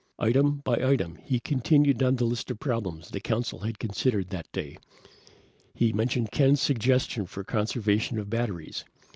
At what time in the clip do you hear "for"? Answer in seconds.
7.27-7.43